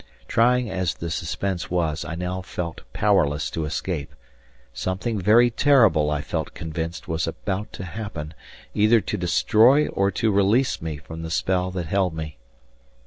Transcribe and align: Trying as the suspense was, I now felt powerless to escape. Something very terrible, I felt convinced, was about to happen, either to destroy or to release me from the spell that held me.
Trying 0.27 0.67
as 0.67 0.95
the 0.95 1.11
suspense 1.11 1.69
was, 1.69 2.03
I 2.03 2.15
now 2.15 2.41
felt 2.41 2.81
powerless 2.91 3.51
to 3.51 3.65
escape. 3.65 4.15
Something 4.73 5.19
very 5.21 5.51
terrible, 5.51 6.09
I 6.09 6.21
felt 6.21 6.55
convinced, 6.55 7.07
was 7.07 7.27
about 7.27 7.71
to 7.73 7.83
happen, 7.83 8.33
either 8.73 8.99
to 8.99 9.15
destroy 9.15 9.87
or 9.89 10.09
to 10.09 10.31
release 10.31 10.81
me 10.81 10.97
from 10.97 11.21
the 11.21 11.29
spell 11.29 11.69
that 11.73 11.85
held 11.85 12.15
me. 12.15 12.39